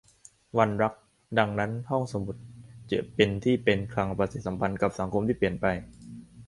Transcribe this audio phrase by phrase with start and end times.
[0.57, 0.93] วันรัก:
[1.37, 2.35] ดังนั้น ห้องสมุด
[2.91, 5.65] จะเป็นที่เป็นคลังปฏิสัมพันธ์กับสังคมที่เปลี่ยนไป